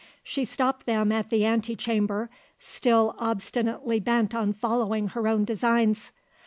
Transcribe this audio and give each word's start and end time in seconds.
She 0.23 0.45
stopped 0.45 0.87
them 0.87 1.11
at 1.11 1.29
the 1.29 1.45
ante 1.45 1.75
chamber; 1.75 2.31
still 2.57 3.13
obstinately 3.19 3.99
bent 3.99 4.33
on 4.33 4.51
following 4.51 5.09
her 5.09 5.27
own 5.27 5.45
designs. 5.45 6.11